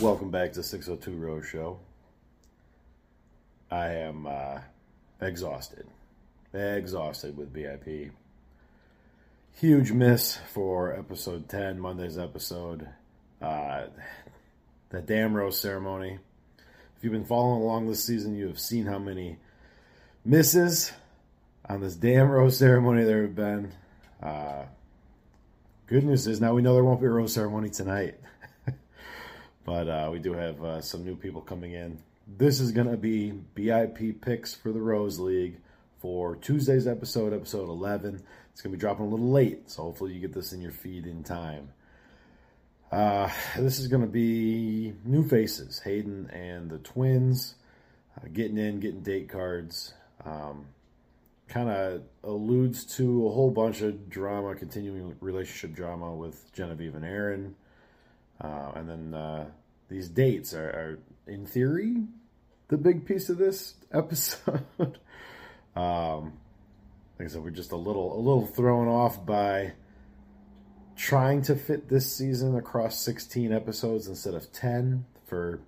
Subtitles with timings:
[0.00, 1.78] Welcome back to 602 Rose Show.
[3.70, 4.60] I am uh,
[5.20, 5.86] exhausted.
[6.54, 8.10] Exhausted with BIP.
[9.56, 12.88] Huge miss for episode 10, Monday's episode.
[13.42, 13.88] Uh,
[14.88, 16.18] the damn rose ceremony.
[16.96, 19.36] If you've been following along this season, you have seen how many
[20.24, 20.92] misses
[21.68, 23.72] on this damn rose ceremony there have been.
[24.22, 24.62] Uh,
[25.88, 28.14] good news is now we know there won't be a rose ceremony tonight.
[29.64, 31.98] But uh, we do have uh, some new people coming in.
[32.26, 35.58] This is going to be BIP picks for the Rose League
[36.00, 38.22] for Tuesday's episode, episode 11.
[38.52, 40.72] It's going to be dropping a little late, so hopefully you get this in your
[40.72, 41.70] feed in time.
[42.90, 47.54] Uh, this is going to be new faces, Hayden and the twins,
[48.16, 49.94] uh, getting in, getting date cards.
[50.24, 50.66] Um,
[51.48, 57.04] kind of alludes to a whole bunch of drama, continuing relationship drama with Genevieve and
[57.04, 57.56] Aaron.
[58.40, 59.46] Uh, and then uh,
[59.88, 62.04] these dates are, are, in theory,
[62.68, 64.98] the big piece of this episode.
[65.76, 66.32] um,
[67.18, 69.72] like I said, we're just a little a little thrown off by
[70.96, 75.60] trying to fit this season across 16 episodes instead of 10 for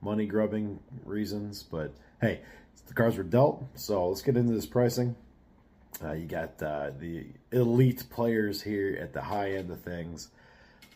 [0.00, 1.62] money grubbing reasons.
[1.62, 2.40] But hey,
[2.86, 5.16] the cards were dealt, so let's get into this pricing.
[6.02, 10.28] Uh, you got uh, the elite players here at the high end of things.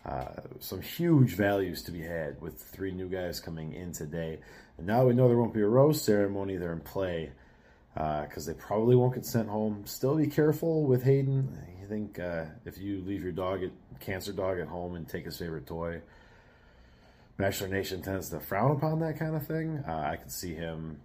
[0.05, 0.27] Uh,
[0.61, 4.39] some huge values to be had with three new guys coming in today.
[4.77, 6.57] And now we know there won't be a rose ceremony.
[6.57, 7.33] They're in play
[7.95, 9.85] because uh, they probably won't get sent home.
[9.87, 11.57] Still be careful with Hayden.
[11.81, 15.25] You think uh, if you leave your dog at cancer dog at home and take
[15.25, 16.03] his favorite toy,
[17.37, 19.83] Bachelor Nation tends to frown upon that kind of thing.
[19.87, 21.01] Uh, I can see him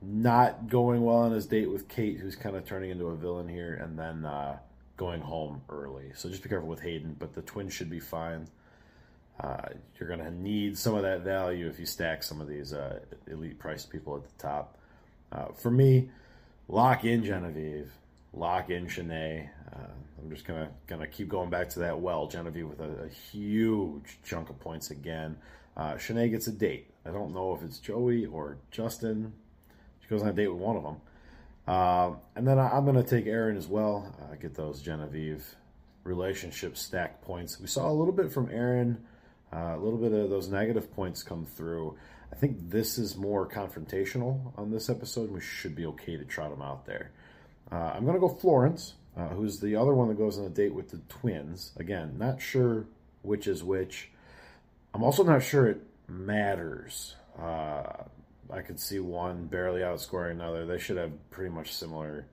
[0.00, 3.48] not going well on his date with Kate, who's kind of turning into a villain
[3.48, 4.58] here, and then uh,
[4.96, 6.12] going home early.
[6.14, 8.46] So just be careful with Hayden, but the twins should be fine.
[9.40, 12.72] Uh, you're going to need some of that value if you stack some of these
[12.72, 14.78] uh, elite priced people at the top.
[15.32, 16.10] Uh, for me,
[16.68, 17.90] lock in Genevieve,
[18.32, 19.48] lock in Shanae.
[19.74, 19.88] Uh,
[20.22, 22.28] I'm just gonna gonna keep going back to that well.
[22.28, 25.36] Genevieve with a, a huge chunk of points again.
[25.76, 26.90] Uh, Shanae gets a date.
[27.06, 29.32] I don't know if it's Joey or Justin.
[30.00, 30.96] She goes on a date with one of them.
[31.66, 34.14] Uh, and then I, am going to take Aaron as well.
[34.20, 35.44] Uh, get those Genevieve
[36.04, 37.60] relationship stack points.
[37.60, 39.04] We saw a little bit from Aaron,
[39.52, 41.96] uh, a little bit of those negative points come through.
[42.32, 45.30] I think this is more confrontational on this episode.
[45.30, 47.12] We should be okay to trot him out there.
[47.70, 50.50] Uh, I'm going to go Florence, uh, who's the other one that goes on a
[50.50, 51.72] date with the twins.
[51.76, 52.86] Again, not sure
[53.22, 54.10] which is which.
[54.94, 57.14] I'm also not sure it matters.
[58.52, 60.66] I could see one barely outscoring another.
[60.66, 62.26] They should have pretty much similar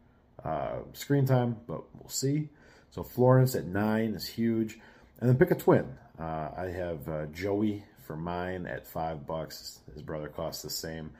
[0.43, 2.49] uh, screen time, but we'll see.
[2.91, 4.79] So Florence at nine is huge,
[5.19, 5.87] and then pick a twin.
[6.19, 9.79] Uh, I have uh, Joey for mine at five bucks.
[9.93, 11.11] His brother costs the same.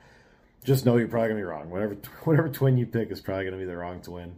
[0.64, 1.70] Just know you're probably gonna be wrong.
[1.70, 1.94] Whatever
[2.24, 4.36] whatever twin you pick is probably gonna be the wrong twin.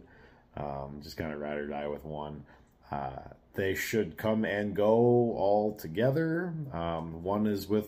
[0.55, 2.45] Um, just kind of ride or die with one.
[2.91, 3.19] Uh,
[3.55, 6.53] they should come and go all together.
[6.71, 7.87] Um, one is with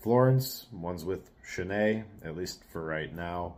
[0.00, 3.56] Florence, one's with Shanae, at least for right now.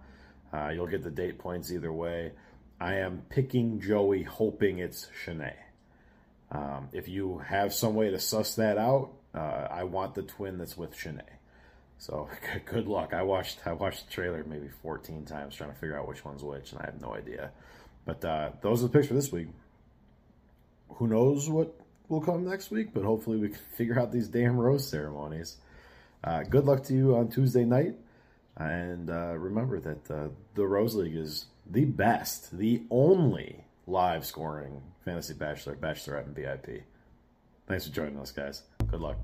[0.53, 2.33] Uh, you'll get the date points either way.
[2.81, 5.55] I am picking Joey, hoping it's Shanae.
[6.51, 10.59] Um, if you have some way to suss that out, uh, I want the twin
[10.59, 11.23] that's with Shanae.
[11.99, 12.29] So
[12.65, 13.13] good luck.
[13.13, 16.43] I watched I watched the trailer maybe 14 times trying to figure out which one's
[16.43, 17.51] which, and I have no idea.
[18.07, 19.49] But uh, those are the picks for this week.
[20.95, 22.95] Who knows what will come next week?
[22.95, 25.59] But hopefully we can figure out these damn rose ceremonies.
[26.23, 27.95] Uh, good luck to you on Tuesday night.
[28.57, 34.83] And uh, remember that uh, the Rose League is the best, the only live scoring
[35.05, 36.83] fantasy bachelor, bachelorette, and BIP.
[37.67, 38.63] Thanks for joining us, guys.
[38.91, 39.17] Good luck.